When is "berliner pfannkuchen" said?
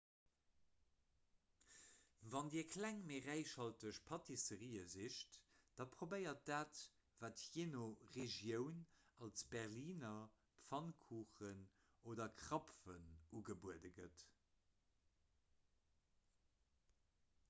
9.53-11.63